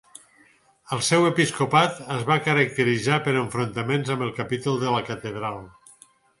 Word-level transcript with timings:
El 0.95 1.03
seu 1.07 1.27
episcopat 1.31 1.99
es 2.15 2.25
va 2.31 2.39
caracteritzar 2.47 3.21
per 3.29 3.37
enfrontaments 3.43 4.13
amb 4.17 4.29
el 4.31 4.35
capítol 4.43 4.85
de 4.89 4.99
la 4.99 5.07
catedral. 5.15 5.65